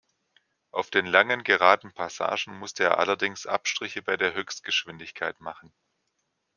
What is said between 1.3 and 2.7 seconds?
geraden Passagen